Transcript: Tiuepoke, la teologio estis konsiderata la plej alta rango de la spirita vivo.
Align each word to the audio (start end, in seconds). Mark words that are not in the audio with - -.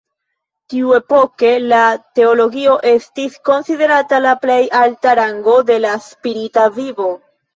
Tiuepoke, 0.73 1.51
la 1.73 1.81
teologio 2.19 2.77
estis 2.93 3.37
konsiderata 3.51 4.21
la 4.27 4.33
plej 4.47 4.59
alta 4.81 5.15
rango 5.21 5.59
de 5.71 5.77
la 5.87 5.93
spirita 6.09 6.65
vivo. 6.79 7.11